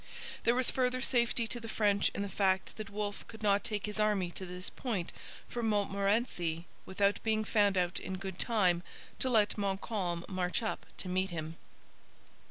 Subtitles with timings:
[0.45, 3.85] There was further safety to the French in the fact that Wolfe could not take
[3.85, 5.13] his army to this point
[5.47, 8.81] from Montmorency without being found out in good time
[9.19, 11.55] to let Montcalm march up to meet him.